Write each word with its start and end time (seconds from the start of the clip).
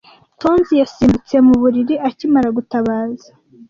Tonzi 0.41 0.73
yasimbutse 0.81 1.35
mu 1.45 1.53
buriri 1.61 1.95
akimara 2.07 2.49
gutabaza. 2.57 3.27